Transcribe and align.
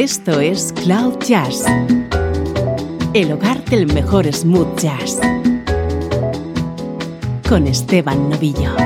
Esto 0.00 0.38
es 0.38 0.72
Cloud 0.84 1.18
Jazz, 1.26 1.64
el 3.14 3.32
hogar 3.32 3.64
del 3.64 3.92
mejor 3.92 4.32
smooth 4.32 4.78
jazz, 4.78 5.18
con 7.48 7.66
Esteban 7.66 8.30
Novillo. 8.30 8.76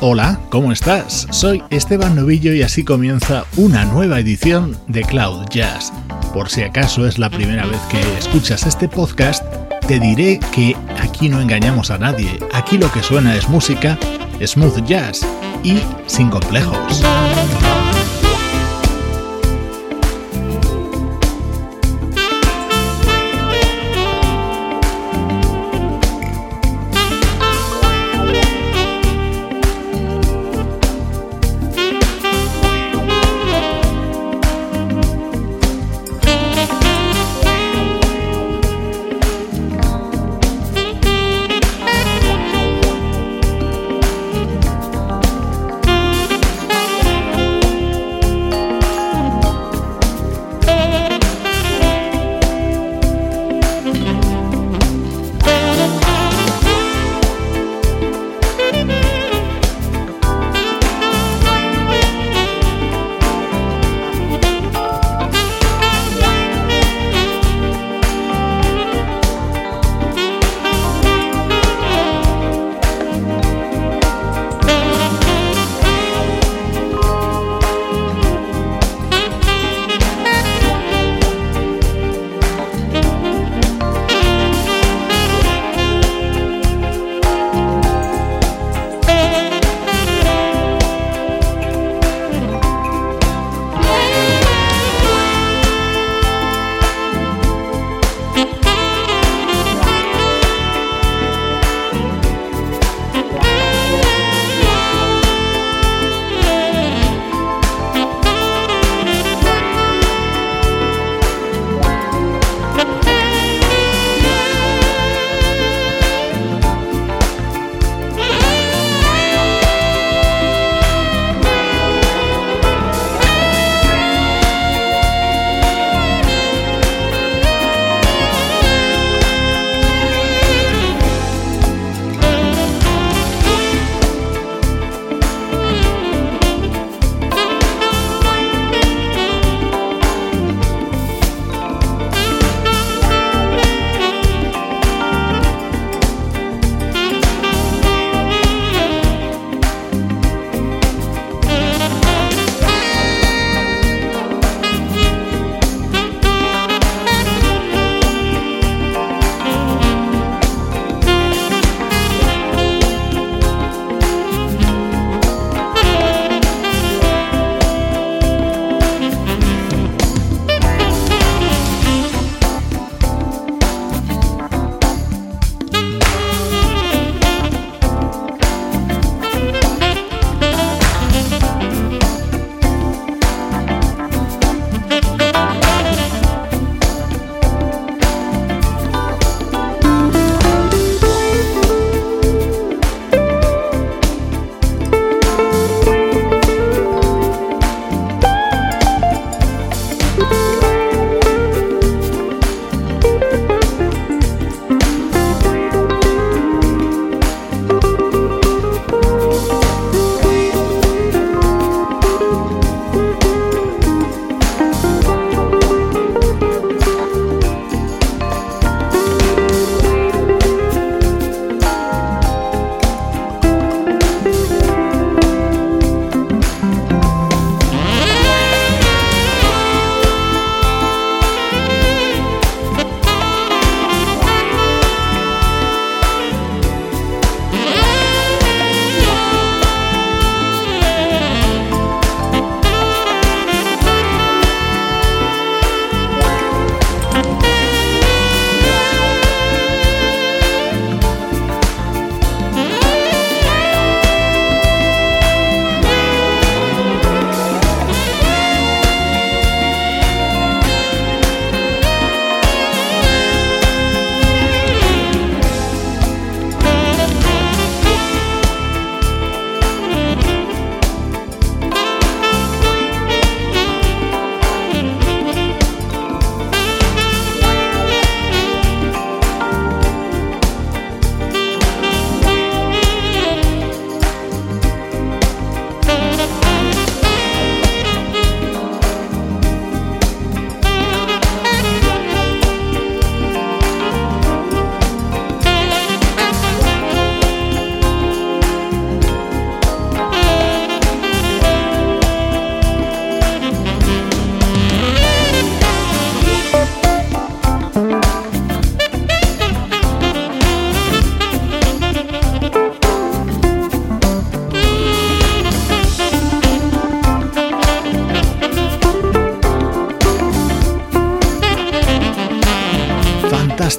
Hola, 0.00 0.38
¿cómo 0.50 0.70
estás? 0.70 1.26
Soy 1.32 1.60
Esteban 1.70 2.14
Novillo 2.14 2.52
y 2.52 2.62
así 2.62 2.84
comienza 2.84 3.46
una 3.56 3.84
nueva 3.84 4.20
edición 4.20 4.78
de 4.86 5.02
Cloud 5.02 5.46
Jazz. 5.50 5.92
Por 6.32 6.48
si 6.48 6.62
acaso 6.62 7.06
es 7.06 7.18
la 7.18 7.28
primera 7.28 7.66
vez 7.66 7.80
que 7.90 8.00
escuchas 8.18 8.64
este 8.64 8.88
podcast, 8.88 9.44
te 9.86 9.98
diré 9.98 10.38
que 10.52 10.76
aquí 11.00 11.28
no 11.28 11.40
engañamos 11.40 11.90
a 11.90 11.98
nadie. 11.98 12.38
Aquí 12.52 12.78
lo 12.78 12.90
que 12.92 13.02
suena 13.02 13.34
es 13.34 13.48
música, 13.48 13.98
smooth 14.44 14.84
jazz 14.86 15.26
y 15.64 15.80
sin 16.06 16.30
complejos. 16.30 17.02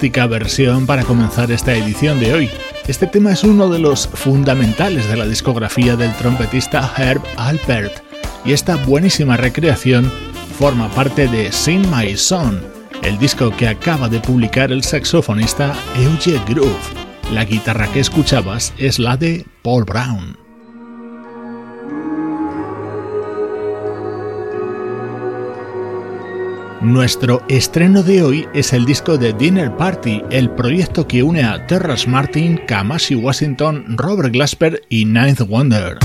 Versión 0.10 0.88
para 0.88 1.04
comenzar 1.04 1.52
esta 1.52 1.76
edición 1.76 2.20
de 2.20 2.34
hoy. 2.34 2.50
Este 2.88 3.06
tema 3.06 3.32
es 3.32 3.44
uno 3.44 3.70
de 3.70 3.78
los 3.78 4.08
fundamentales 4.08 5.08
de 5.08 5.16
la 5.16 5.28
discografía 5.28 5.96
del 5.96 6.12
trompetista 6.16 6.92
Herb 6.98 7.22
Alpert 7.38 8.02
y 8.44 8.54
esta 8.54 8.78
buenísima 8.78 9.38
recreación 9.38 10.12
forma 10.58 10.90
parte 10.90 11.28
de 11.28 11.52
Sing 11.52 11.86
My 11.96 12.18
Song, 12.18 12.56
el 13.04 13.20
disco 13.20 13.56
que 13.56 13.68
acaba 13.68 14.10
de 14.10 14.20
publicar 14.20 14.72
el 14.72 14.84
saxofonista 14.84 15.76
Euge 15.96 16.42
Groove. 16.48 16.76
La 17.32 17.46
guitarra 17.46 17.88
que 17.94 18.00
escuchabas 18.00 18.74
es 18.80 18.98
la 18.98 19.18
de 19.18 19.46
Paul 19.62 19.84
Brown. 19.84 20.36
Nuestro 26.82 27.44
estreno 27.48 28.02
de 28.02 28.24
hoy 28.24 28.48
es 28.56 28.74
el 28.74 28.86
disco 28.86 29.16
de 29.20 29.34
Dinner 29.34 29.78
Party, 29.78 30.24
el 30.32 30.50
proyecto 30.50 31.08
que 31.08 31.22
une 31.22 31.44
a 31.44 31.68
Terrace 31.68 32.10
Martin, 32.10 32.60
Kamasi 32.68 33.14
Washington, 33.14 33.86
Robert 33.98 34.34
Glasper 34.34 34.82
y 34.90 35.06
Ninth 35.06 35.42
Wonder. 35.42 36.00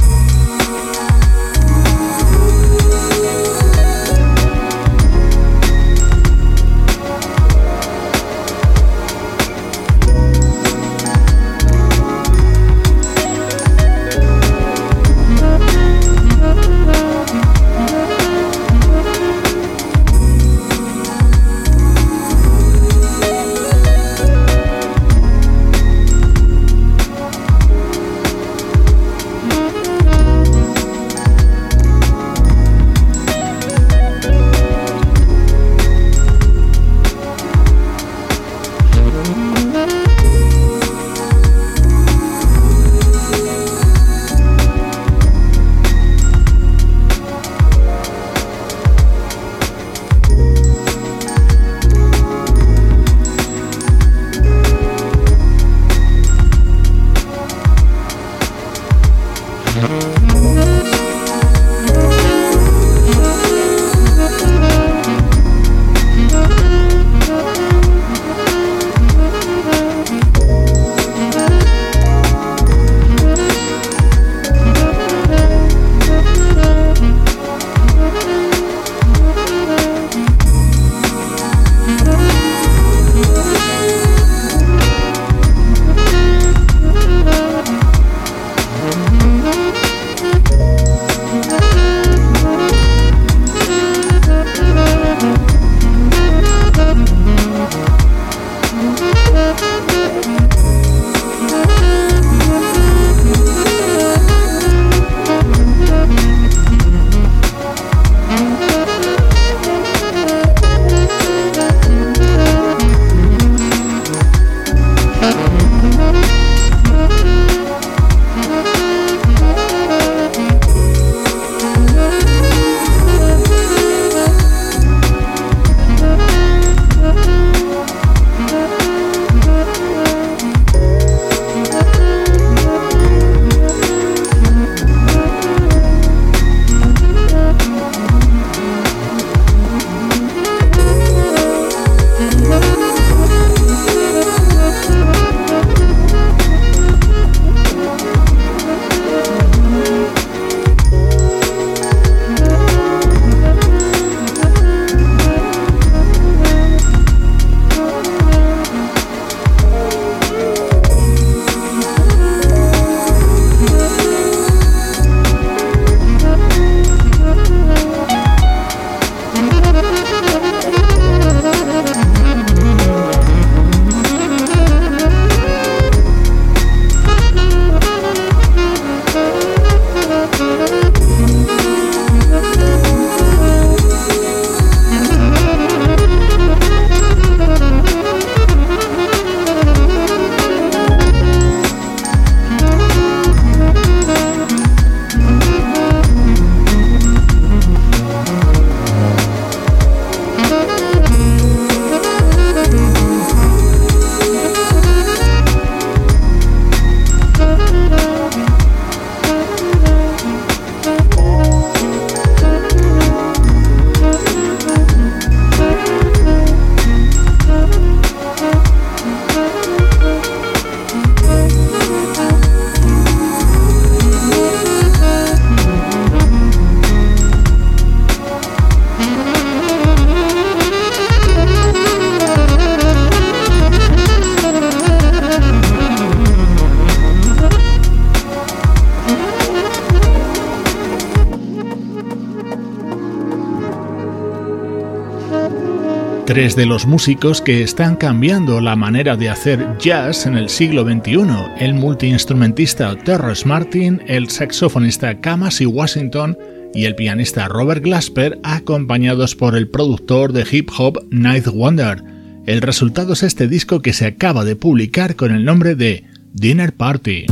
tres 246.37 246.55
de 246.55 246.67
los 246.67 246.85
músicos 246.85 247.41
que 247.41 247.63
están 247.63 247.97
cambiando 247.97 248.61
la 248.61 248.77
manera 248.77 249.17
de 249.17 249.31
hacer 249.31 249.67
jazz 249.79 250.27
en 250.27 250.37
el 250.37 250.51
siglo 250.51 250.85
XXI, 250.85 251.25
el 251.57 251.73
multiinstrumentista 251.73 252.95
Terrence 252.95 253.49
Martin, 253.49 254.03
el 254.07 254.29
saxofonista 254.29 255.19
Kamasi 255.19 255.65
Washington 255.65 256.37
y 256.75 256.85
el 256.85 256.95
pianista 256.95 257.49
Robert 257.49 257.83
Glasper, 257.83 258.39
acompañados 258.43 259.35
por 259.35 259.57
el 259.57 259.67
productor 259.71 260.35
de 260.35 260.45
hip 260.51 260.69
hop 260.77 261.07
Night 261.11 261.47
Wonder. 261.47 262.05
El 262.45 262.61
resultado 262.61 263.15
es 263.15 263.23
este 263.23 263.49
disco 263.49 263.81
que 263.81 263.95
se 263.95 264.05
acaba 264.05 264.45
de 264.45 264.57
publicar 264.57 265.17
con 265.17 265.35
el 265.35 265.43
nombre 265.43 265.75
de 265.75 266.05
Dinner 266.35 266.75
Party. 266.75 267.25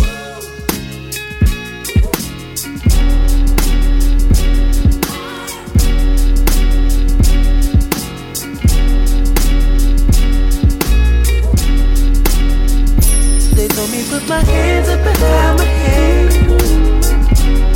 My 14.26 14.40
hands 14.40 14.88
up 14.88 15.04
behind 15.04 15.58
my 15.58 15.64
head. 15.64 16.32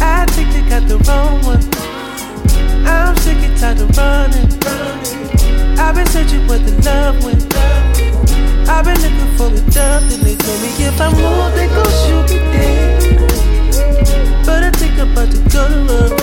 I 0.00 0.24
think 0.32 0.48
they 0.54 0.62
got 0.66 0.88
the 0.88 0.96
wrong 1.06 1.42
one. 1.44 1.62
I'm 2.86 3.14
sick 3.18 3.36
and 3.36 3.58
tired 3.58 3.80
of 3.80 3.94
running. 3.94 4.48
I've 5.78 5.94
been 5.94 6.06
searching 6.06 6.46
for 6.46 6.56
the 6.56 6.72
love 6.86 7.22
when. 7.22 7.36
I've 8.66 8.84
been 8.86 8.96
looking 9.02 9.36
for 9.36 9.50
the 9.50 9.60
dove, 9.70 10.02
and 10.10 10.22
they 10.22 10.36
told 10.36 10.60
me 10.62 10.68
if 10.78 10.98
I 10.98 11.12
move, 11.12 11.52
they 11.54 11.68
gon' 11.68 11.92
shoot 12.00 12.30
me 12.32 12.38
dead. 12.56 13.26
But 14.46 14.62
I 14.64 14.70
think 14.70 14.98
I'm 14.98 15.12
about 15.12 15.30
to 15.30 15.38
go 15.52 15.68
to. 15.86 16.16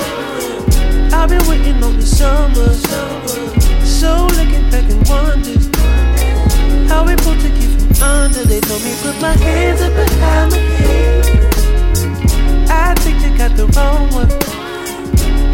I've 1.15 1.29
been 1.29 1.45
waiting 1.47 1.83
on 1.83 1.97
the 1.97 2.05
summer. 2.05 2.73
So 3.85 4.25
looking 4.33 4.69
back 4.71 4.89
and 4.89 5.07
wondering 5.07 5.71
how 6.89 7.05
we 7.05 7.15
pulled 7.17 7.39
together 7.39 7.64
under. 8.05 8.43
They 8.45 8.61
told 8.61 8.81
me 8.83 8.93
put 9.01 9.15
my 9.21 9.35
hands 9.45 9.81
up 9.81 9.93
behind 9.93 10.51
my 10.51 10.57
head. 10.79 11.25
I 12.69 12.93
think 13.01 13.17
they 13.23 13.33
got 13.37 13.51
the 13.57 13.67
wrong 13.75 14.05
one. 14.19 14.31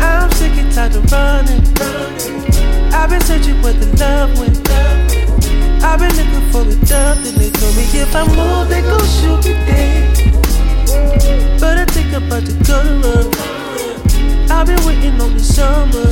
I'm 0.01 0.29
sick 0.37 0.55
and 0.61 0.71
tired 0.73 0.95
of 0.95 1.11
running. 1.11 1.63
I've 2.93 3.09
been 3.09 3.21
searching 3.21 3.61
where 3.63 3.73
the 3.73 3.87
love 4.03 4.37
went. 4.39 4.57
I've 5.83 5.99
been 5.99 6.13
looking 6.19 6.45
for 6.51 6.61
a 6.61 6.75
dove. 6.85 7.17
and 7.27 7.37
they 7.37 7.51
told 7.59 7.75
me 7.75 7.83
if 8.03 8.15
I 8.15 8.23
move, 8.37 8.69
they 8.69 8.81
gon' 8.81 9.07
shoot 9.17 9.41
me 9.45 9.53
dead. 9.67 10.01
But 11.59 11.77
I 11.83 11.85
think 11.85 12.13
I'm 12.13 12.25
about 12.27 12.45
to 12.45 12.53
go 12.69 12.79
to 13.01 13.51
I've 14.51 14.67
been 14.67 14.83
waiting 14.85 15.19
on 15.21 15.33
the 15.33 15.39
summer. 15.39 16.07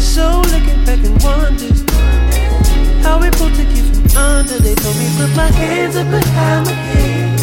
So 0.00 0.40
looking 0.52 0.84
back 0.84 1.00
and 1.04 1.22
wondering 1.22 1.86
how 3.02 3.20
we 3.20 3.30
both 3.30 3.54
to 3.56 3.64
keep 3.72 3.87
under. 4.16 4.58
They 4.58 4.74
told 4.74 4.96
me 4.96 5.08
put 5.16 5.34
my 5.36 5.50
hands 5.50 5.96
up 5.96 6.08
behind 6.10 6.66
my 6.66 6.72
head. 6.72 7.38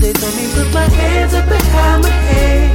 They 0.00 0.12
told 0.12 0.34
me 0.36 0.44
put 0.54 0.72
my 0.72 0.88
hands 0.88 1.34
up 1.34 1.48
behind 1.48 2.02
my 2.02 2.08
head. 2.08 2.70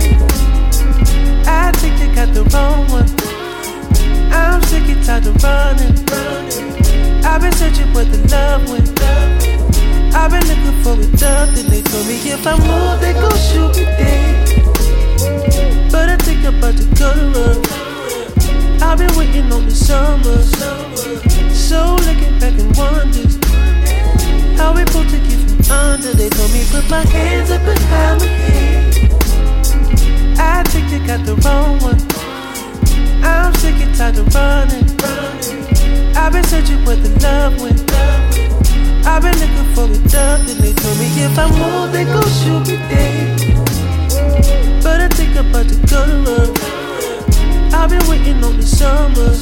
I 1.47 1.71
think 1.73 1.97
they 1.99 2.15
got 2.15 2.33
the 2.33 2.43
wrong 2.53 2.87
one. 2.89 3.09
I'm 4.31 4.61
sick 4.63 4.87
and 4.89 5.03
tired 5.03 5.27
of 5.27 5.43
running. 5.43 5.95
I've 7.25 7.41
been 7.41 7.51
searching 7.53 7.91
for 7.93 8.03
the 8.03 8.17
love 8.29 8.69
when. 8.69 8.85
Love 8.95 9.44
I've 10.17 10.31
been 10.31 10.47
looking 10.47 10.81
for 10.81 10.93
a 10.93 11.17
dove, 11.17 11.53
then 11.55 11.69
they 11.69 11.81
told 11.81 12.07
me 12.07 12.15
if 12.15 12.47
I 12.47 12.55
move, 12.57 13.01
they 13.01 13.13
gon' 13.13 13.37
shoot 13.37 13.75
me 13.75 13.83
dead. 13.99 14.47
But 15.91 16.09
I 16.09 16.15
think 16.17 16.45
about 16.45 16.77
to 16.77 16.85
color. 16.95 17.61
I've 18.81 18.97
been 18.97 19.13
waiting 19.17 19.51
on 19.51 19.65
the 19.65 19.75
summer. 19.75 20.37
So 21.53 21.95
looking 22.07 22.39
back 22.39 22.53
and 22.57 22.75
wonders 22.77 23.35
how 24.57 24.73
we 24.73 24.85
pulled 24.85 25.09
to 25.09 25.17
get 25.17 25.39
from 25.49 25.71
under. 25.71 26.13
They 26.13 26.29
told 26.29 26.51
me 26.53 26.63
put 26.71 26.89
my 26.89 27.03
hands 27.05 27.51
up 27.51 27.61
behind 27.65 28.21
my 28.21 28.27
head. 28.27 28.95
I 30.39 30.63
think 30.63 30.91
you 30.91 31.05
got 31.05 31.25
the 31.25 31.35
wrong 31.43 31.79
one. 31.79 31.99
I'm 33.21 33.53
sick 33.55 33.75
and 33.83 33.93
tired 33.93 34.17
of 34.17 34.33
running. 34.33 34.87
I've 36.15 36.31
been 36.31 36.43
searching 36.45 36.83
for 36.85 36.95
the 36.95 37.09
love 37.21 37.61
went. 37.61 38.24
I've 39.07 39.21
been 39.21 39.37
looking 39.37 39.67
for 39.75 39.85
a 39.85 40.09
job, 40.09 40.41
and 40.41 40.59
they 40.59 40.73
told 40.73 40.97
me 40.97 41.05
if 41.23 41.37
I 41.37 41.47
move, 41.49 41.91
they 41.91 42.05
gon' 42.05 42.27
shoot 42.39 42.67
me 42.67 42.77
dead. 42.89 43.39
But 44.83 44.99
I 45.01 45.07
think 45.09 45.37
I'm 45.37 45.49
about 45.49 45.69
to 45.69 45.75
go 45.87 46.05
to 46.09 46.17
work. 46.25 46.57
I've 47.73 47.89
been 47.89 48.05
waiting 48.09 48.43
on 48.43 48.57
the 48.57 48.65
summer, 48.65 49.33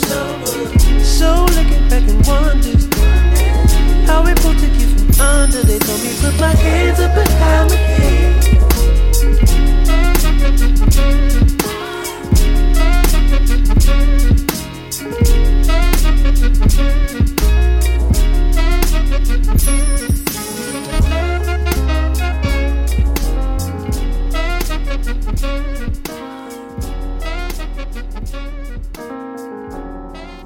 so 1.02 1.46
looking 1.56 1.88
back 1.90 2.04
and 2.04 2.26
wondering 2.28 2.92
how 4.06 4.22
we 4.24 4.34
pulled 4.36 4.60
to 4.60 4.68
get 4.68 4.90
from 5.00 5.22
under. 5.22 5.64
They 5.64 5.80
told 5.80 6.02
me 6.02 6.14
put 6.20 6.40
my 6.40 6.54
hands 6.54 7.00
up 7.00 7.16
behind 7.16 7.70
my 7.70 7.76
head. 7.78 8.04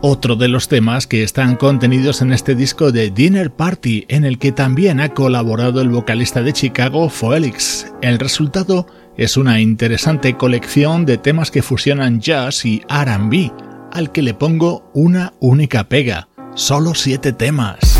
otro 0.01 0.35
de 0.35 0.47
los 0.47 0.67
temas 0.67 1.07
que 1.07 1.23
están 1.23 1.55
contenidos 1.55 2.21
en 2.21 2.33
este 2.33 2.55
disco 2.55 2.91
de 2.91 3.09
Dinner 3.09 3.51
Party, 3.51 4.05
en 4.09 4.25
el 4.25 4.37
que 4.37 4.51
también 4.51 4.99
ha 4.99 5.13
colaborado 5.13 5.81
el 5.81 5.89
vocalista 5.89 6.41
de 6.41 6.53
Chicago, 6.53 7.09
Felix. 7.09 7.91
El 8.01 8.19
resultado 8.19 8.87
es 9.17 9.37
una 9.37 9.59
interesante 9.59 10.35
colección 10.35 11.05
de 11.05 11.17
temas 11.17 11.51
que 11.51 11.61
fusionan 11.61 12.19
jazz 12.19 12.65
y 12.65 12.81
RB, 12.89 13.51
al 13.91 14.11
que 14.11 14.21
le 14.21 14.33
pongo 14.33 14.89
una 14.93 15.33
única 15.39 15.85
pega, 15.85 16.29
solo 16.55 16.93
siete 16.93 17.33
temas. 17.33 17.99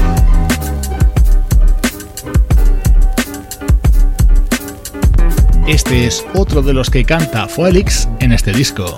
Este 5.68 6.06
es 6.06 6.26
otro 6.34 6.62
de 6.62 6.74
los 6.74 6.90
que 6.90 7.04
canta 7.04 7.46
Felix 7.48 8.08
en 8.20 8.32
este 8.32 8.54
disco. 8.54 8.96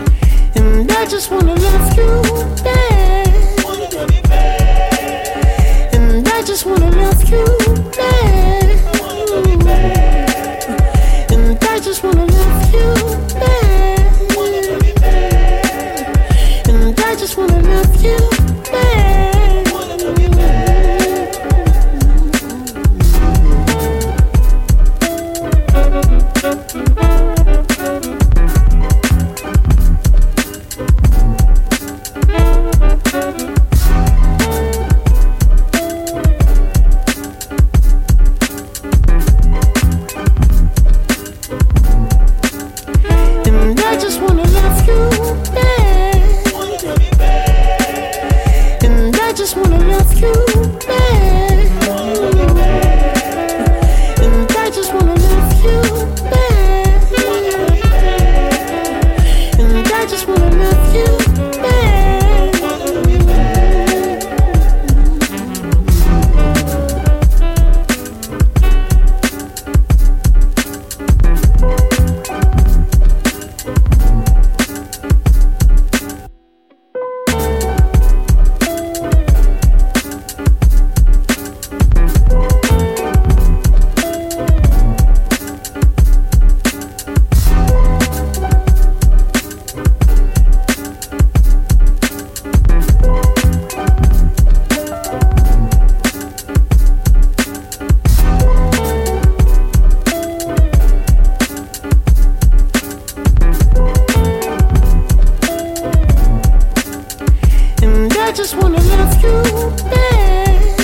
just 108.50 108.64
wanna 108.64 108.82
love 108.82 109.22
you, 109.22 109.44
babe. 109.92 110.80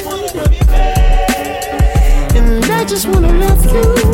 And 2.36 2.64
I 2.66 2.86
just 2.86 3.08
wanna 3.08 3.34
love 3.34 3.66
you. 3.74 4.05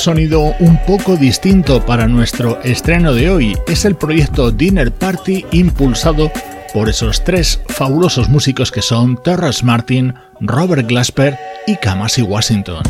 Sonido 0.00 0.54
un 0.60 0.78
poco 0.86 1.16
distinto 1.16 1.84
para 1.84 2.08
nuestro 2.08 2.60
estreno 2.62 3.12
de 3.12 3.30
hoy. 3.30 3.56
Es 3.68 3.84
el 3.84 3.96
proyecto 3.96 4.50
Dinner 4.50 4.90
Party 4.90 5.44
impulsado 5.52 6.32
por 6.72 6.88
esos 6.88 7.22
tres 7.22 7.60
fabulosos 7.68 8.28
músicos 8.28 8.72
que 8.72 8.80
son 8.80 9.22
Terrace 9.22 9.64
Martin, 9.64 10.14
Robert 10.40 10.88
Glasper 10.88 11.38
y 11.66 11.76
Kamasi 11.76 12.22
Washington. 12.22 12.82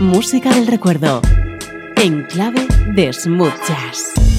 Música 0.00 0.54
del 0.54 0.66
recuerdo 0.66 1.20
en 1.96 2.24
clave 2.24 2.66
de 2.94 3.12
smooth 3.12 3.52
jazz. 3.68 4.29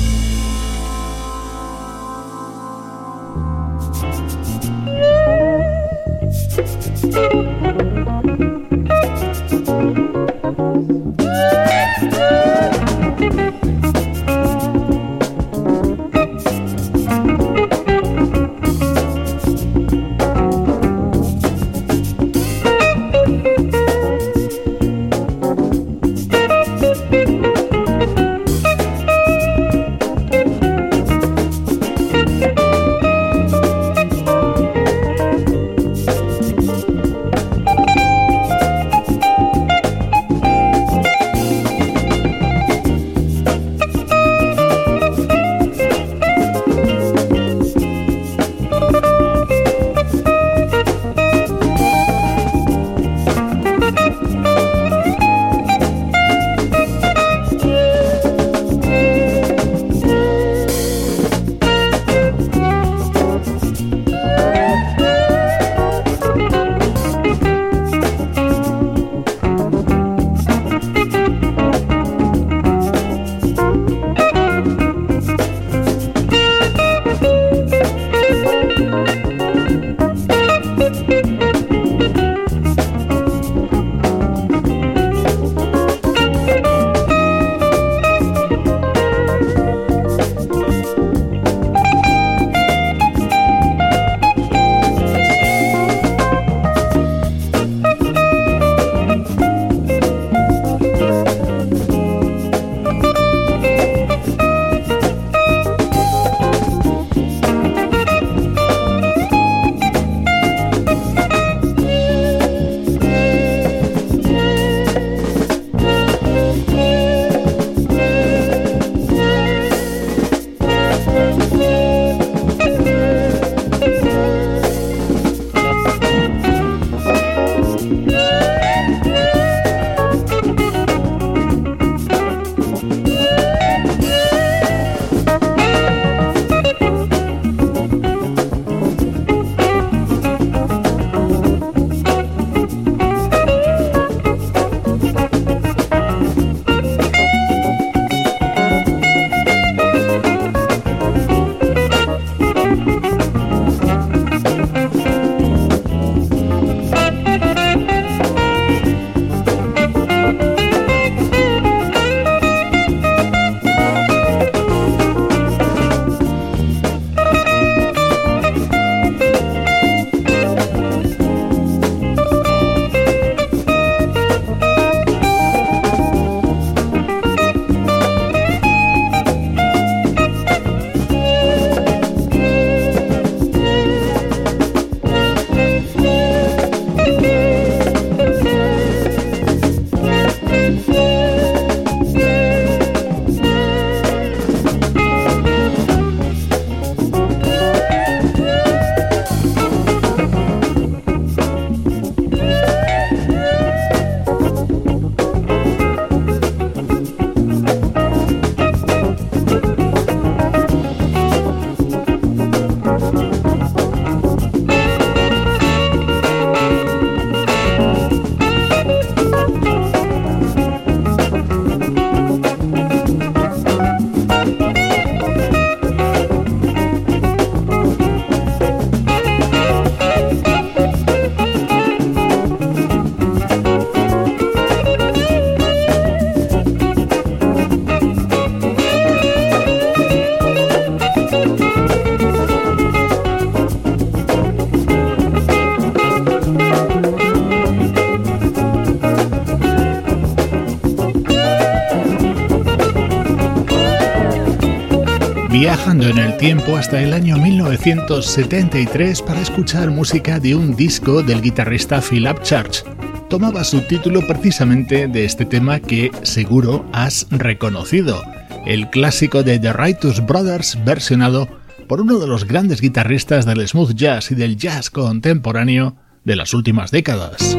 Viajando 255.62 256.08
en 256.08 256.18
el 256.18 256.36
tiempo 256.38 256.76
hasta 256.76 257.00
el 257.04 257.14
año 257.14 257.38
1973 257.38 259.22
para 259.22 259.42
escuchar 259.42 259.92
música 259.92 260.40
de 260.40 260.56
un 260.56 260.76
disco 260.76 261.22
del 261.22 261.40
guitarrista 261.40 262.02
Philip 262.02 262.42
Church. 262.42 262.84
Tomaba 263.30 263.64
su 263.64 263.82
título 263.82 264.26
precisamente 264.26 265.08
de 265.08 265.24
este 265.24 265.46
tema 265.46 265.80
que 265.80 266.10
seguro 266.24 266.84
has 266.94 267.28
reconocido, 267.30 268.24
el 268.66 268.90
clásico 268.90 269.44
de 269.44 269.60
The 269.60 269.72
Righteous 269.72 270.26
Brothers 270.26 270.84
versionado 270.84 271.48
por 271.88 272.02
uno 272.02 272.18
de 272.18 272.26
los 272.26 272.46
grandes 272.46 272.82
guitarristas 272.82 273.46
del 273.46 273.68
smooth 273.68 273.94
jazz 273.94 274.32
y 274.32 274.36
del 274.36 274.58
jazz 274.58 274.90
contemporáneo 274.90 275.96
de 276.24 276.38
las 276.38 276.56
últimas 276.56 276.90
décadas. 276.90 277.56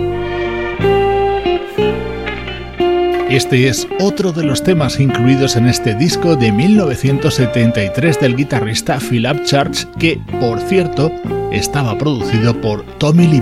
Este 3.33 3.66
es 3.66 3.88
otro 3.99 4.31
de 4.31 4.45
los 4.45 4.62
temas 4.62 5.01
incluidos 5.01 5.57
en 5.57 5.66
este 5.66 5.95
disco 5.95 6.37
de 6.37 6.53
1973 6.53 8.21
del 8.21 8.37
guitarrista 8.37 8.99
Philip 9.01 9.45
Church, 9.45 9.87
que, 9.99 10.21
por 10.38 10.61
cierto, 10.61 11.11
estaba 11.51 11.97
producido 11.97 12.61
por 12.61 12.85
Tommy 12.99 13.27
Lee. 13.27 13.40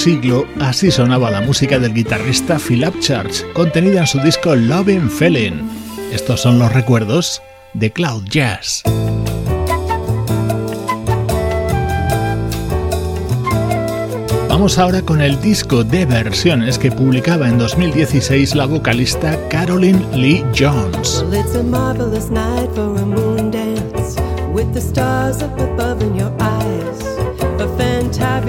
Siglo, 0.00 0.46
así 0.60 0.90
sonaba 0.90 1.30
la 1.30 1.42
música 1.42 1.78
del 1.78 1.92
guitarrista 1.92 2.58
Philip 2.58 2.98
Church, 3.00 3.44
contenida 3.52 4.00
en 4.00 4.06
su 4.06 4.18
disco 4.20 4.56
Loving 4.56 5.10
Feeling. 5.10 5.68
Estos 6.10 6.40
son 6.40 6.58
los 6.58 6.72
recuerdos 6.72 7.42
de 7.74 7.92
Cloud 7.92 8.24
Jazz. 8.24 8.82
Vamos 14.48 14.78
ahora 14.78 15.02
con 15.02 15.20
el 15.20 15.38
disco 15.42 15.84
de 15.84 16.06
versiones 16.06 16.78
que 16.78 16.90
publicaba 16.90 17.46
en 17.46 17.58
2016 17.58 18.54
la 18.54 18.64
vocalista 18.64 19.38
Carolyn 19.50 20.02
Lee 20.14 20.42
Jones. 20.58 21.22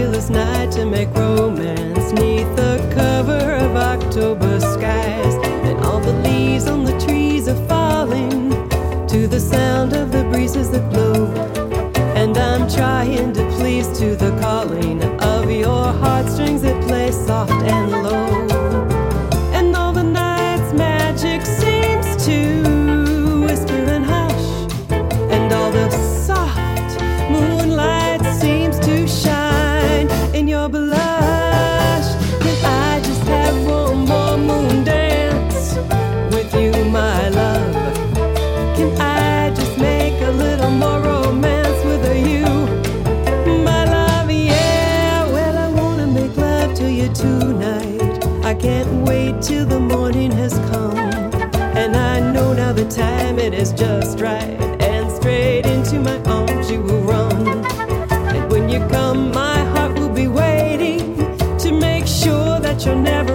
Fantabulous 0.02 0.30
night 0.30 0.72
to 0.72 0.86
make 0.86 1.10
romance 1.16 2.12
neath 2.14 2.56
the 2.56 2.78
cover 2.94 3.54
of 3.54 3.76
October 3.76 4.60
skies. 4.60 5.36
And 5.66 5.78
all 5.80 6.00
the 6.00 6.14
leaves 6.14 6.68
on 6.68 6.84
the 6.84 6.98
trees 7.00 7.48
are 7.48 7.68
falling 7.68 8.50
to 9.08 9.28
the 9.28 9.40
sound 9.40 9.94
of 9.94 10.12
the 10.12 10.24
breezes 10.26 10.72
that 10.72 10.90
blow. 10.90 11.28
And 12.16 12.38
I'm 12.38 12.70
trying 12.70 13.34
to 13.34 13.46
please 13.52 13.88
to 14.00 14.16
the 14.16 14.38
calling 14.42 15.04
of 15.22 15.50
your 15.52 15.94
heartstrings 15.94 16.62
that 16.64 16.82
play 16.84 17.12
soft 17.12 17.52
and 17.52 17.92
wait 18.04 18.31
till 49.42 49.66
the 49.66 49.80
morning 49.80 50.32
has 50.32 50.54
come. 50.70 50.98
And 51.76 51.96
I 51.96 52.20
know 52.20 52.54
now 52.54 52.74
the 52.74 52.86
time 52.86 53.40
it 53.40 53.54
is 53.54 53.72
just 53.72 54.20
right. 54.20 54.60
And 54.82 55.12
straight 55.12 55.66
into 55.66 56.00
my 56.00 56.22
arms 56.24 56.70
you 56.70 56.82
will 56.82 57.02
run. 57.02 57.48
And 58.36 58.52
when 58.52 58.70
you 58.70 58.80
come, 58.90 59.32
my 59.32 59.60
heart 59.74 59.98
will 59.98 60.14
be 60.14 60.28
waiting 60.28 61.16
to 61.58 61.72
make 61.72 62.06
sure 62.06 62.60
that 62.60 62.86
you're 62.86 62.96
never 62.96 63.31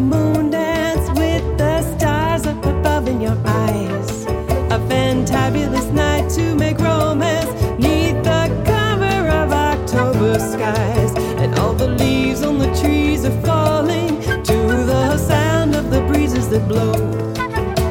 moon 0.00 0.50
dance 0.50 1.08
with 1.18 1.44
the 1.58 1.82
stars 1.96 2.46
up 2.46 2.64
above 2.64 3.06
in 3.06 3.20
your 3.20 3.38
eyes. 3.44 4.24
A 4.76 4.78
fantabulous 4.88 5.92
night 5.92 6.30
to 6.30 6.54
make 6.54 6.78
romance 6.78 7.50
neath 7.78 8.16
the 8.24 8.42
cover 8.64 9.28
of 9.28 9.52
October 9.52 10.38
skies. 10.38 11.12
And 11.40 11.58
all 11.58 11.74
the 11.74 11.88
leaves 11.88 12.42
on 12.42 12.58
the 12.58 12.72
trees 12.80 13.24
are 13.24 13.40
falling 13.42 14.20
to 14.20 14.58
the 14.92 15.18
sound 15.18 15.74
of 15.74 15.90
the 15.90 16.00
breezes 16.02 16.48
that 16.48 16.66
blow. 16.66 16.94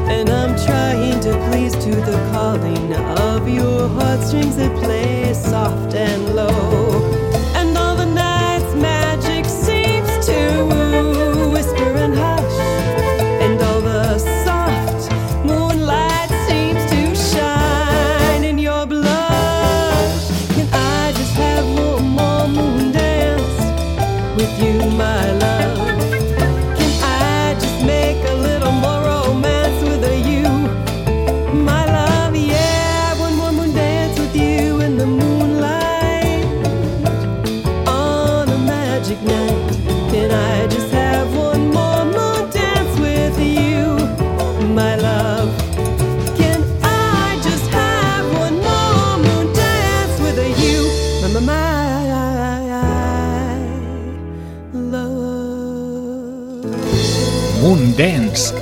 And 0.09 0.29
I'm 0.29 0.55
trying 0.65 1.19
to 1.21 1.31
please 1.49 1.73
to 1.73 1.91
the 1.91 2.17
calling 2.33 2.93
of 2.93 3.47
your 3.47 3.87
heartstrings 3.89 4.55
that 4.57 4.75
play 4.83 5.33
soft 5.33 5.93
and 5.93 6.35
low. 6.35 6.58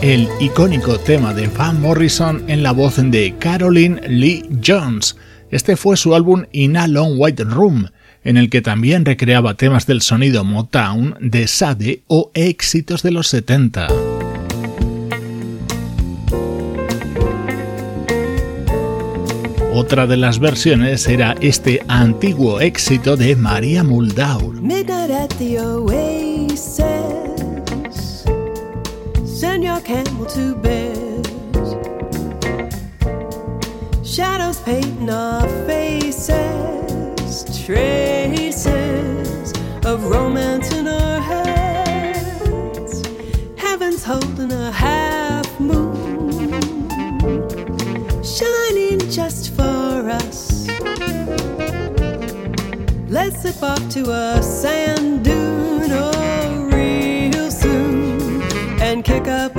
El 0.02 0.28
icónico 0.40 1.00
tema 1.00 1.34
de 1.34 1.48
Van 1.48 1.82
Morrison 1.82 2.44
en 2.48 2.62
la 2.62 2.72
voz 2.72 2.98
de 2.98 3.36
Caroline 3.40 4.02
Lee 4.08 4.46
Jones. 4.66 5.16
Este 5.50 5.76
fue 5.76 5.98
su 5.98 6.14
álbum 6.14 6.46
In 6.52 6.78
a 6.78 6.88
Long 6.88 7.16
White 7.18 7.44
Room, 7.46 7.90
en 8.24 8.38
el 8.38 8.50
que 8.50 8.62
también 8.62 9.06
recreaba 9.06 9.56
temas 9.56 9.88
del 9.88 10.02
sonido 10.02 10.44
Motown 10.44 11.16
de 11.20 11.48
Sade 11.48 12.04
o 12.08 12.32
éxitos 12.34 13.02
de 13.02 13.12
los 13.12 13.28
70. 13.28 13.88
Otra 19.74 20.08
de 20.08 20.18
las 20.18 20.40
versiones 20.40 21.08
era 21.08 21.36
este 21.40 21.84
antiguo 21.88 22.62
éxito 22.62 23.16
de 23.16 23.36
María 23.36 23.84
Muldaur. 23.84 24.56
Send 29.38 29.64
your 29.64 29.80
camel 29.82 30.26
to 30.26 30.56
bed. 30.56 31.28
Shadows 34.04 34.60
painting 34.62 35.12
our 35.12 35.48
faces. 35.68 37.46
Traces 37.64 39.54
of 39.86 40.06
romance 40.10 40.74
in 40.74 40.88
our 40.88 41.22
heads. 41.22 43.04
Heaven's 43.58 44.04
holding 44.04 44.52
a 44.52 44.72
half 44.72 45.60
moon. 45.60 46.90
Shining 48.24 48.98
just 49.12 49.54
for 49.54 50.10
us. 50.24 50.68
Let's 53.08 53.44
slip 53.44 53.62
off 53.62 53.88
to 53.90 54.02
a 54.10 54.42
sand 54.42 55.26
dune 55.26 55.37
up 59.28 59.57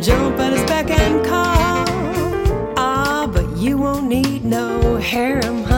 jump 0.00 0.38
at 0.38 0.52
his 0.52 0.62
back 0.64 0.90
and 0.90 1.24
call. 1.26 1.84
Ah, 2.76 3.28
but 3.30 3.56
you 3.56 3.76
won't 3.76 4.06
need 4.06 4.44
no 4.44 4.96
harem. 4.96 5.69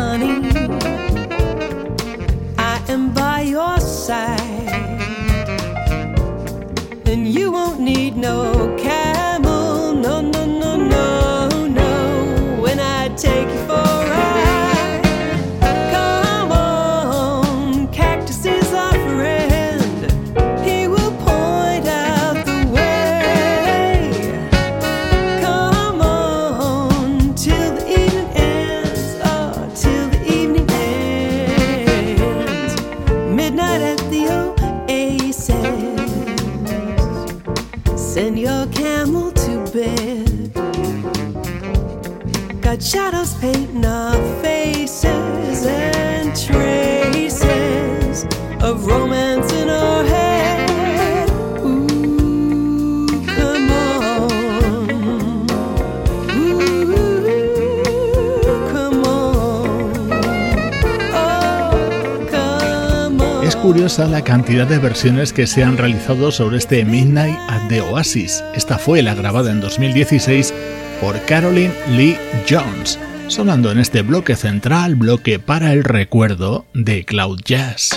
Curiosa 63.82 64.06
la 64.06 64.22
cantidad 64.22 64.64
de 64.64 64.78
versiones 64.78 65.32
que 65.32 65.48
se 65.48 65.64
han 65.64 65.76
realizado 65.76 66.30
sobre 66.30 66.58
este 66.58 66.84
Midnight 66.84 67.36
at 67.48 67.66
the 67.68 67.80
Oasis. 67.80 68.44
Esta 68.54 68.78
fue 68.78 69.02
la 69.02 69.12
grabada 69.12 69.50
en 69.50 69.60
2016 69.60 70.54
por 71.00 71.20
Caroline 71.22 71.74
Lee 71.90 72.16
Jones, 72.48 72.96
sonando 73.26 73.72
en 73.72 73.80
este 73.80 74.02
bloque 74.02 74.36
central, 74.36 74.94
bloque 74.94 75.40
para 75.40 75.72
el 75.72 75.82
recuerdo 75.82 76.64
de 76.74 77.04
Cloud 77.04 77.40
Jazz. 77.44 77.90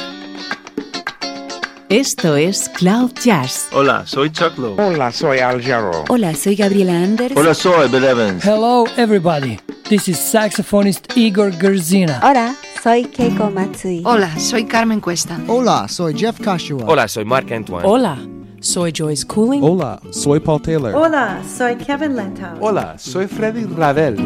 Esto 1.89 2.35
es 2.35 2.67
Cloud 2.67 3.11
Jazz 3.23 3.67
Hola, 3.71 4.07
soy 4.07 4.31
Chuck 4.31 4.57
Lowe. 4.57 4.81
Hola, 4.81 5.11
soy 5.11 5.37
Al 5.37 5.61
Jarreau. 5.61 6.05
Hola, 6.09 6.33
soy 6.33 6.55
Gabriela 6.55 6.93
Anders. 6.93 7.33
Hola, 7.35 7.53
soy 7.53 7.89
Bill 7.89 8.05
Evans. 8.05 8.43
Hello, 8.43 8.85
everybody. 8.97 9.59
This 9.87 10.07
is 10.07 10.17
saxophonist 10.17 11.15
Igor 11.15 11.51
Gerzina. 11.51 12.19
Hola, 12.23 12.55
soy 12.85 13.03
Keiko 13.05 13.51
Matsui. 13.51 14.03
Hola, 14.05 14.29
soy 14.37 14.65
Carmen 14.65 15.01
Cuesta. 15.01 15.39
Hola, 15.47 15.87
soy 15.87 16.13
Jeff 16.13 16.39
Kashua. 16.39 16.85
Hola, 16.85 17.07
soy 17.07 17.25
Mark 17.25 17.51
Antoine. 17.51 17.83
Hola, 17.83 18.15
soy 18.61 18.91
Joyce 18.91 19.25
Cooling. 19.25 19.63
Hola, 19.63 19.99
soy 20.11 20.39
Paul 20.39 20.61
Taylor. 20.61 20.93
Hola, 20.93 21.41
soy 21.43 21.77
Kevin 21.77 22.15
Lentau. 22.15 22.59
Hola, 22.61 22.95
soy 22.99 23.25
Freddy 23.25 23.63
Ravel. 23.63 24.17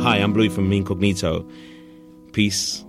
Hi, 0.00 0.18
I'm 0.18 0.32
Louis 0.32 0.48
from 0.48 0.72
Incognito. 0.72 1.44
Peace. 2.32 2.83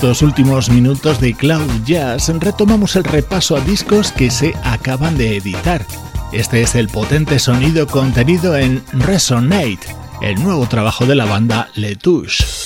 Estos 0.00 0.22
últimos 0.22 0.70
minutos 0.70 1.20
de 1.20 1.34
Cloud 1.34 1.70
Jazz 1.84 2.32
retomamos 2.40 2.96
el 2.96 3.04
repaso 3.04 3.54
a 3.54 3.60
discos 3.60 4.12
que 4.12 4.30
se 4.30 4.54
acaban 4.64 5.18
de 5.18 5.36
editar. 5.36 5.84
Este 6.32 6.62
es 6.62 6.74
el 6.74 6.88
potente 6.88 7.38
sonido 7.38 7.86
contenido 7.86 8.56
en 8.56 8.82
Resonate, 8.94 9.80
el 10.22 10.42
nuevo 10.42 10.66
trabajo 10.66 11.04
de 11.04 11.16
la 11.16 11.26
banda 11.26 11.68
Letouche. 11.74 12.59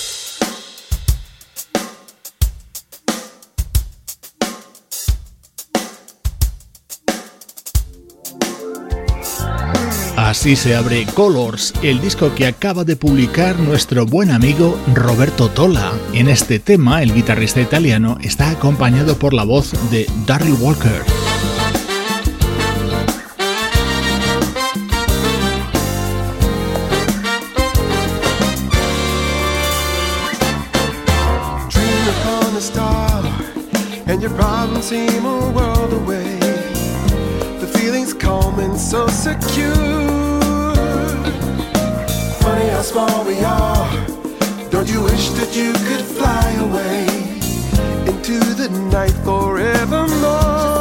Así 10.45 10.55
se 10.55 10.75
abre 10.75 11.07
Colors, 11.07 11.73
el 11.81 11.99
disco 11.99 12.35
que 12.35 12.45
acaba 12.45 12.83
de 12.83 12.95
publicar 12.95 13.57
nuestro 13.57 14.05
buen 14.05 14.29
amigo 14.29 14.79
Roberto 14.93 15.49
Tola. 15.49 15.91
En 16.13 16.29
este 16.29 16.59
tema, 16.59 17.01
el 17.01 17.15
guitarrista 17.15 17.61
italiano 17.61 18.19
está 18.21 18.51
acompañado 18.51 19.17
por 19.17 19.33
la 19.33 19.43
voz 19.43 19.73
de 19.89 20.05
Darryl 20.27 20.53
Walker. 20.61 21.01
secure. 39.09 40.04
Small 42.85 43.25
we 43.25 43.39
are. 43.39 44.07
Don't 44.69 44.87
you 44.87 45.01
wish 45.01 45.29
that 45.29 45.55
you 45.55 45.73
could 45.87 46.05
fly 46.05 46.51
away 46.67 47.07
into 48.05 48.37
the 48.53 48.69
night 48.91 49.15
forevermore? 49.25 50.74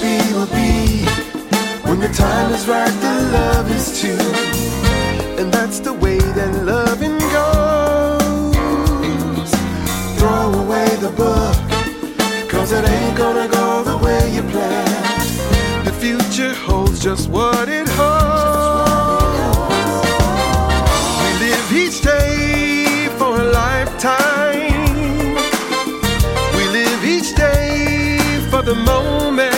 Be 0.00 0.16
will 0.32 0.46
be 0.46 1.04
when 1.86 2.00
the 2.00 2.08
time 2.08 2.52
is 2.52 2.66
right. 2.66 2.94
The 3.06 3.14
love 3.32 3.70
is 3.70 4.00
true. 4.00 4.32
And 5.38 5.52
that's 5.52 5.80
the 5.80 5.92
way 5.92 6.18
that 6.18 6.64
loving 6.64 7.18
goes. 7.36 8.50
Throw 10.18 10.52
away 10.64 10.88
the 11.06 11.12
book, 11.24 11.56
cause 12.48 12.72
it 12.72 12.84
ain't 12.88 13.16
gonna 13.16 13.48
go 13.48 13.82
the 13.84 13.98
way 14.04 14.32
you 14.34 14.42
planned. 14.42 15.86
The 15.86 15.92
future 15.92 16.54
holds 16.54 17.02
just 17.02 17.28
what 17.28 17.68
it 17.68 17.88
holds. 17.88 19.20
We 21.22 21.30
live 21.46 21.72
each 21.82 22.00
day 22.00 23.08
for 23.18 23.32
a 23.40 23.44
lifetime. 23.62 24.74
We 26.56 26.64
live 26.78 27.04
each 27.04 27.34
day 27.34 28.18
for 28.50 28.62
the 28.62 28.74
moment. 28.74 29.49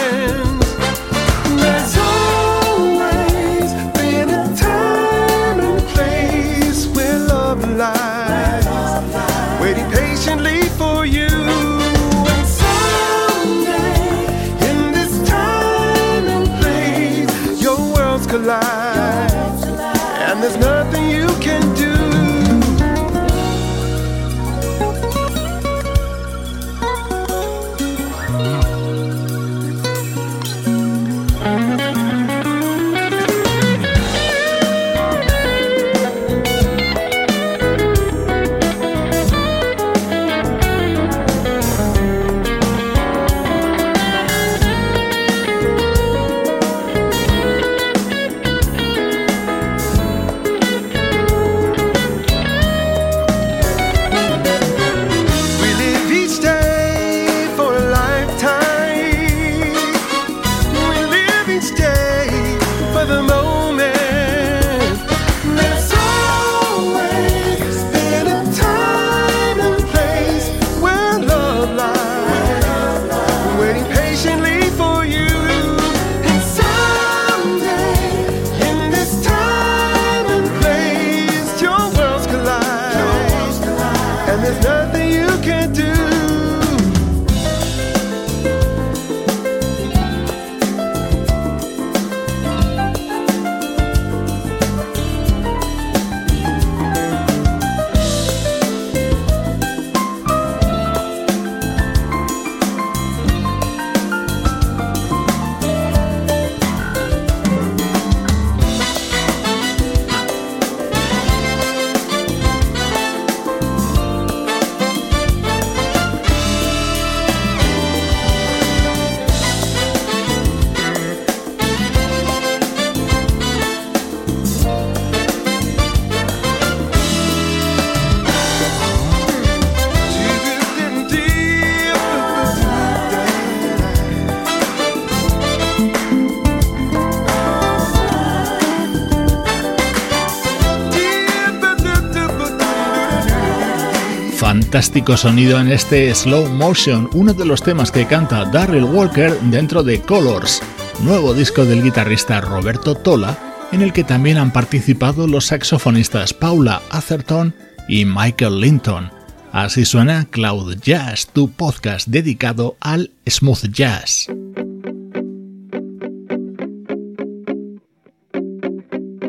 Fantástico 144.72 145.18
sonido 145.18 145.60
en 145.60 145.70
este 145.70 146.14
Slow 146.14 146.48
Motion, 146.48 147.10
uno 147.12 147.34
de 147.34 147.44
los 147.44 147.62
temas 147.62 147.92
que 147.92 148.06
canta 148.06 148.46
Darryl 148.46 148.84
Walker 148.84 149.38
dentro 149.42 149.82
de 149.82 150.00
Colors, 150.00 150.62
nuevo 151.02 151.34
disco 151.34 151.66
del 151.66 151.82
guitarrista 151.82 152.40
Roberto 152.40 152.94
Tola, 152.94 153.36
en 153.70 153.82
el 153.82 153.92
que 153.92 154.02
también 154.02 154.38
han 154.38 154.50
participado 154.50 155.26
los 155.26 155.44
saxofonistas 155.44 156.32
Paula 156.32 156.80
Atherton 156.88 157.54
y 157.86 158.06
Michael 158.06 158.60
Linton. 158.60 159.10
Así 159.52 159.84
suena 159.84 160.24
Cloud 160.30 160.78
Jazz, 160.80 161.26
tu 161.26 161.50
podcast 161.50 162.08
dedicado 162.08 162.78
al 162.80 163.10
smooth 163.28 163.66
jazz. 163.70 164.28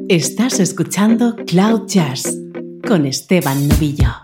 Estás 0.08 0.62
escuchando 0.62 1.36
Cloud 1.46 1.86
Jazz 1.88 2.34
con 2.88 3.06
Esteban 3.06 3.68
Novillo. 3.68 4.23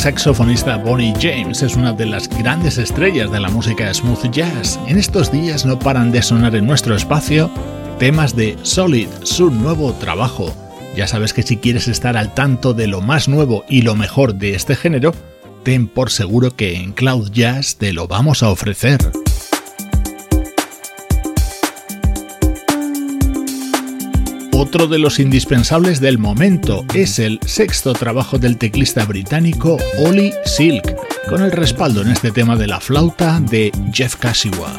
saxofonista 0.00 0.78
Bonnie 0.78 1.12
James 1.20 1.62
es 1.62 1.76
una 1.76 1.92
de 1.92 2.06
las 2.06 2.26
grandes 2.26 2.78
estrellas 2.78 3.30
de 3.30 3.38
la 3.38 3.50
música 3.50 3.92
smooth 3.92 4.30
jazz. 4.30 4.80
En 4.86 4.96
estos 4.96 5.30
días 5.30 5.66
no 5.66 5.78
paran 5.78 6.10
de 6.10 6.22
sonar 6.22 6.56
en 6.56 6.66
nuestro 6.66 6.96
espacio 6.96 7.50
temas 7.98 8.34
de 8.34 8.56
Solid, 8.62 9.08
su 9.24 9.50
nuevo 9.50 9.92
trabajo. 9.92 10.56
Ya 10.96 11.06
sabes 11.06 11.34
que 11.34 11.42
si 11.42 11.58
quieres 11.58 11.86
estar 11.86 12.16
al 12.16 12.32
tanto 12.32 12.72
de 12.72 12.86
lo 12.86 13.02
más 13.02 13.28
nuevo 13.28 13.66
y 13.68 13.82
lo 13.82 13.94
mejor 13.94 14.36
de 14.36 14.54
este 14.54 14.74
género, 14.74 15.12
ten 15.64 15.86
por 15.86 16.10
seguro 16.10 16.56
que 16.56 16.76
en 16.76 16.92
Cloud 16.92 17.30
Jazz 17.30 17.76
te 17.76 17.92
lo 17.92 18.08
vamos 18.08 18.42
a 18.42 18.48
ofrecer. 18.48 18.98
Otro 24.72 24.86
de 24.86 25.00
los 25.00 25.18
indispensables 25.18 25.98
del 25.98 26.18
momento 26.18 26.84
es 26.94 27.18
el 27.18 27.40
sexto 27.44 27.92
trabajo 27.92 28.38
del 28.38 28.56
teclista 28.56 29.04
británico 29.04 29.78
Ollie 29.98 30.32
Silk, 30.44 30.94
con 31.28 31.42
el 31.42 31.50
respaldo 31.50 32.02
en 32.02 32.10
este 32.10 32.30
tema 32.30 32.54
de 32.54 32.68
la 32.68 32.78
flauta 32.78 33.40
de 33.40 33.72
Jeff 33.92 34.14
Kashiwa. 34.14 34.76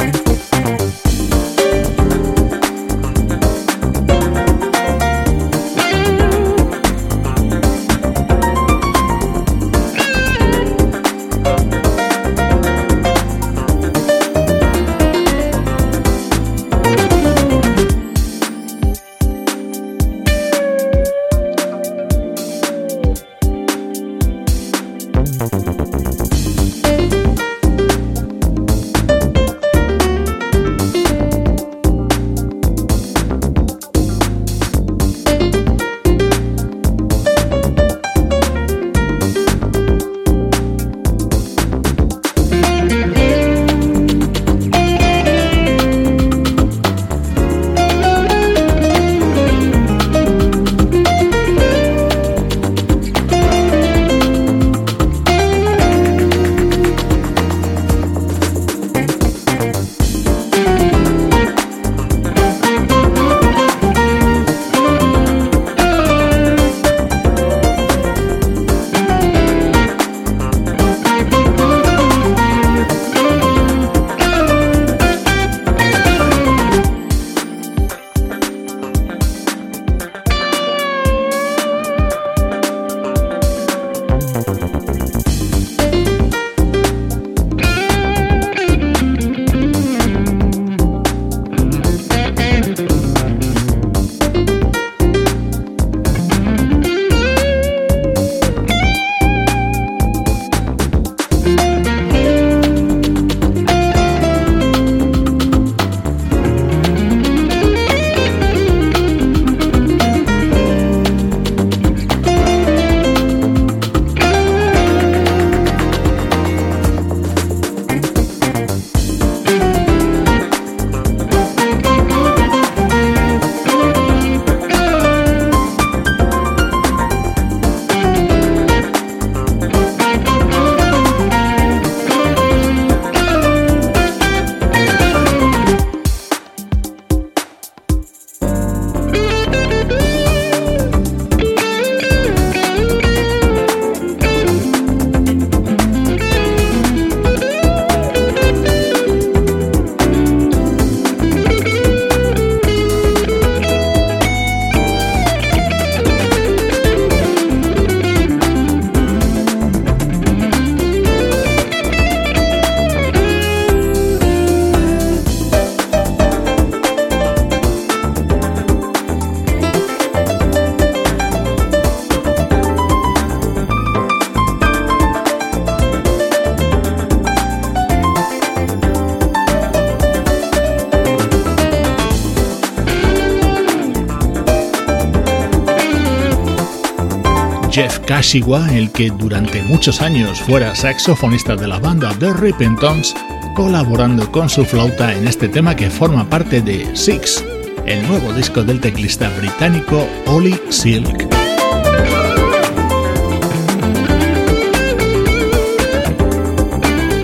Kashiwa, 188.31 188.73
el 188.73 188.89
que 188.93 189.09
durante 189.09 189.61
muchos 189.61 190.01
años 190.01 190.39
fuera 190.39 190.73
saxofonista 190.73 191.57
de 191.57 191.67
la 191.67 191.79
banda 191.79 192.15
The 192.17 192.31
Repentance, 192.31 193.13
colaborando 193.55 194.31
con 194.31 194.47
su 194.47 194.63
flauta 194.63 195.13
en 195.13 195.27
este 195.27 195.49
tema 195.49 195.75
que 195.75 195.89
forma 195.89 196.29
parte 196.29 196.61
de 196.61 196.95
Six, 196.95 197.43
el 197.85 198.07
nuevo 198.07 198.31
disco 198.31 198.63
del 198.63 198.79
teclista 198.79 199.29
británico 199.37 200.07
Ollie 200.27 200.57
Silk. 200.69 201.27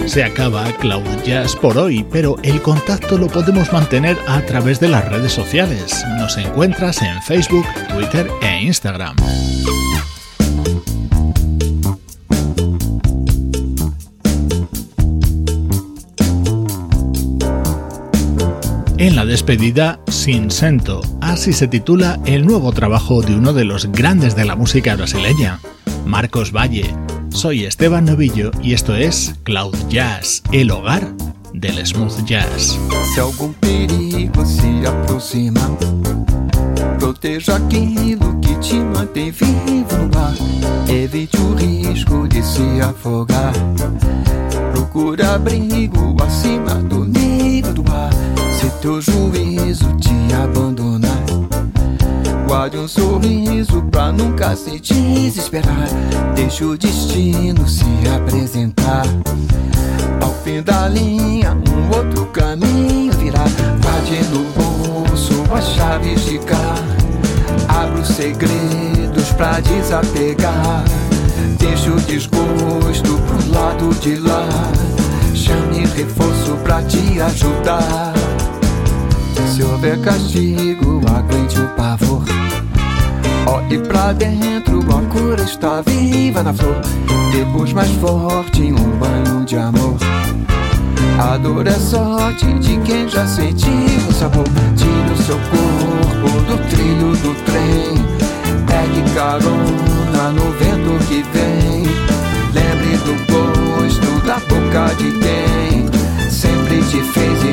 Se 0.08 0.26
acaba 0.26 0.66
Cloud 0.74 1.24
Jazz 1.24 1.56
por 1.56 1.78
hoy, 1.78 2.06
pero 2.12 2.36
el 2.44 2.62
contacto 2.62 3.18
lo 3.18 3.28
podemos 3.28 3.72
mantener 3.72 4.18
a 4.28 4.42
través 4.42 4.82
de 4.82 4.90
las 4.90 5.08
redes 5.08 5.32
sociales. 5.32 6.04
Nos 6.18 6.36
encuentras 6.36 7.02
en 7.02 7.22
Facebook, 7.22 7.66
Twitter 7.96 8.30
e 8.42 8.64
Instagram. 8.64 9.16
En 19.00 19.16
la 19.16 19.26
despedida, 19.26 20.00
Sin 20.08 20.50
Sento, 20.50 21.02
así 21.22 21.54
se 21.54 21.68
titula 21.68 22.20
el 22.26 22.48
nuevo 22.48 22.72
trabajo 22.72 23.22
de 23.22 23.36
uno 23.36 23.54
de 23.54 23.64
los 23.64 23.92
grandes 23.92 24.36
de 24.36 24.44
la 24.44 24.56
música 24.56 24.96
brasileña, 24.96 25.60
Marcos 26.08 26.52
Valle. 26.52 26.96
Soy 27.30 27.66
Esteban 27.66 28.06
Novillo 28.06 28.50
y 28.64 28.74
esto 28.74 28.96
es 28.96 29.36
Cloud 29.44 29.76
Jazz, 29.88 30.42
el 30.52 30.72
hogar 30.72 31.14
del 31.54 31.86
smooth 31.86 32.26
jazz. 32.26 32.80
Se 33.14 33.22
algum 33.22 33.54
perigo 33.54 34.44
se 34.44 34.88
aproxima, 34.88 35.62
proteja 36.98 37.58
aquilo 37.58 38.42
que 38.42 38.56
te 38.56 38.76
mantém 38.78 39.32
vivo 39.32 40.10
no 40.12 40.20
ar. 40.20 40.36
Evite 40.90 41.38
o 41.38 41.54
risco 41.54 42.28
de 42.28 42.42
se 42.42 42.82
afogar. 42.82 43.54
Procura 44.72 45.36
abrigo 45.36 46.18
acima 46.24 46.76
do 46.76 47.06
nível 47.06 47.74
do 47.74 47.84
mar. 47.84 48.37
Se 48.58 48.72
teu 48.82 49.00
juízo 49.00 49.86
te 49.98 50.34
abandonar, 50.34 51.24
guarde 52.48 52.76
um 52.78 52.88
sorriso 52.88 53.84
pra 53.92 54.12
nunca 54.12 54.56
se 54.56 54.80
desesperar. 54.80 55.88
Deixa 56.34 56.66
o 56.66 56.76
destino 56.76 57.68
se 57.68 57.86
apresentar. 58.16 59.04
Ao 60.20 60.34
fim 60.44 60.64
da 60.64 60.88
linha, 60.88 61.56
um 61.70 61.96
outro 61.96 62.26
caminho 62.28 63.14
virá. 63.14 63.46
Guarde 63.84 64.24
no 64.32 64.44
bolso 64.56 65.44
as 65.54 65.66
chaves 65.76 66.26
de 66.26 66.40
cá. 66.40 66.76
Abre 67.70 68.02
os 68.02 68.08
segredos 68.08 69.32
pra 69.34 69.60
desapegar. 69.60 70.84
Deixa 71.60 71.92
o 71.92 72.02
desgosto 72.02 73.20
pro 73.28 73.52
lado 73.52 73.94
de 74.00 74.16
lá. 74.16 74.50
Chame 75.36 75.86
reforço 75.96 76.58
pra 76.64 76.82
te 76.82 77.22
ajudar. 77.22 78.14
Se 79.58 79.64
houver 79.64 80.00
castigo, 80.02 81.02
aguente 81.10 81.60
o 81.60 81.68
pavor. 81.70 82.22
Olhe 83.48 83.80
pra 83.80 84.14
dentro, 84.14 84.82
a 84.82 85.02
cura 85.12 85.42
está 85.42 85.82
viva 85.82 86.44
na 86.44 86.54
flor. 86.54 86.80
Depois 87.32 87.74
mais 87.74 87.90
forte, 87.94 88.72
um 88.72 89.00
banho 89.00 89.44
de 89.46 89.58
amor. 89.58 89.98
A 91.18 91.38
dor 91.38 91.66
é 91.66 91.72
sorte 91.72 92.46
de 92.60 92.78
quem 92.82 93.10
já 93.10 93.26
sentiu 93.26 93.72
o 94.08 94.14
sabor. 94.14 94.46
Tire 94.76 95.12
o 95.12 95.24
seu 95.24 95.40
corpo 95.50 96.40
do 96.42 96.70
trilho 96.70 97.16
do 97.18 97.34
trem. 97.46 97.96
Pegue 98.68 99.10
carona 99.16 100.34
no 100.34 100.52
vento 100.52 101.04
que 101.08 101.24
vem. 101.34 101.82
Lembre 102.54 102.98
do 102.98 103.16
gosto 103.34 104.24
da 104.24 104.36
boca 104.36 104.94
de 104.98 105.12
quem 105.14 106.08
sempre 106.30 106.84
te 106.84 107.02
fez 107.02 107.47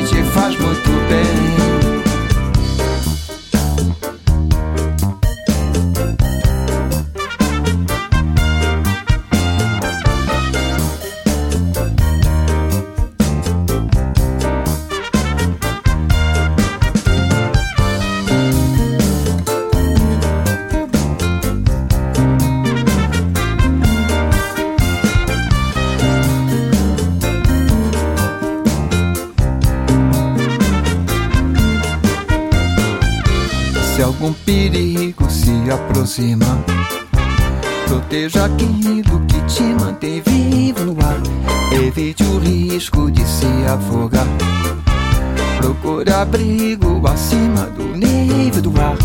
abrigo 46.25 47.07
acima 47.07 47.69
do 47.77 47.83
nível 47.95 48.61
do 48.61 48.81
ar. 48.81 48.97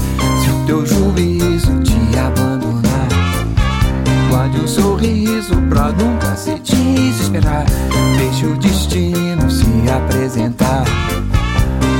Se 0.43 0.51
o 0.51 0.67
teu 0.67 0.87
juízo 0.87 1.79
te 1.81 2.19
abandonar, 2.19 3.09
guarde 4.31 4.61
um 4.61 4.67
sorriso 4.67 5.55
pra 5.69 5.93
nunca 5.93 6.35
se 6.35 6.59
desesperar. 6.61 7.67
Deixe 8.17 8.47
o 8.47 8.57
destino 8.57 9.51
se 9.51 9.67
apresentar. 9.91 10.85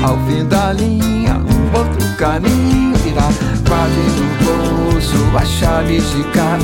Ao 0.03 0.17
fim 0.25 0.43
da 0.45 0.73
linha, 0.73 1.37
um 1.37 1.77
outro 1.77 2.15
caminho 2.17 2.95
virá. 3.03 3.29
Guarde 3.67 3.95
no 4.17 4.91
bolso 4.91 5.37
as 5.37 5.47
chaves 5.49 6.03
de 6.11 6.23
cá. 6.31 6.57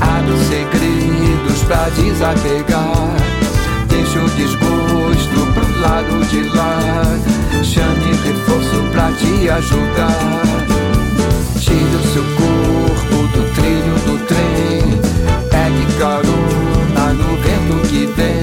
Abre 0.00 0.32
os 0.32 0.46
segredos 0.46 1.62
pra 1.66 1.88
desapegar. 1.90 3.16
Deixa 3.88 4.18
o 4.20 4.28
desgosto 4.30 4.77
lado 5.80 6.24
de 6.26 6.42
lá. 6.56 7.02
Chame 7.62 8.12
reforço 8.24 8.82
pra 8.92 9.10
te 9.12 9.48
ajudar. 9.48 10.64
Tire 11.58 11.96
o 11.96 12.02
seu 12.12 12.24
corpo 12.36 13.16
do 13.34 13.42
trilho 13.54 13.96
do 14.06 14.18
trem. 14.26 15.00
Pegue 15.50 15.86
carona 15.98 17.12
no 17.14 17.36
vento 17.42 17.88
que 17.88 18.06
vem. 18.16 18.42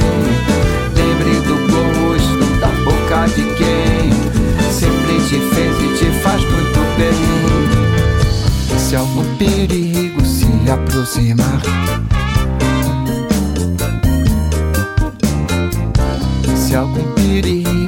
Lembre 0.96 1.34
do 1.42 1.56
gosto 1.72 2.46
da 2.60 2.72
boca 2.84 3.28
de 3.28 3.44
quem 3.56 4.26
sempre 4.72 5.16
te 5.28 5.40
fez 5.56 5.76
e 5.82 5.88
te 5.98 6.12
faz 6.22 6.42
muito 6.42 6.80
bem. 6.98 8.78
Se 8.78 8.96
algum 8.96 9.24
perigo 9.38 10.24
se 10.26 10.46
aproximar, 10.70 11.62
help 16.76 16.90
me, 16.90 17.42
beauty. 17.42 17.85